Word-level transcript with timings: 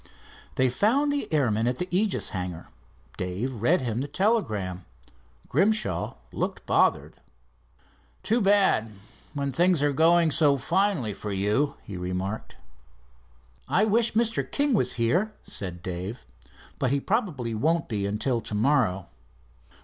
They 0.55 0.67
found 0.67 1.13
the 1.13 1.31
airman 1.31 1.67
at 1.67 1.75
the 1.77 1.87
Aegis 1.95 2.29
hangar. 2.29 2.69
Dave 3.17 3.61
read 3.61 3.81
him 3.81 4.01
the 4.01 4.07
telegram. 4.07 4.83
Grimshaw 5.47 6.15
looked 6.31 6.65
bothered. 6.65 7.17
"Too 8.23 8.41
bad, 8.41 8.93
when 9.35 9.51
things 9.51 9.83
are 9.83 9.93
going 9.93 10.31
so 10.31 10.57
finely 10.57 11.13
for 11.13 11.31
you," 11.31 11.75
he 11.83 11.97
remarked. 11.97 12.55
"I 13.67 13.85
wish 13.85 14.13
Mr. 14.13 14.41
King 14.51 14.73
was 14.73 14.93
here," 14.93 15.33
said 15.43 15.83
Dave, 15.83 16.25
"but 16.79 16.89
he 16.89 16.99
probably 16.99 17.53
won't 17.53 17.87
be 17.87 18.07
until 18.07 18.41
tomorrow." 18.41 19.05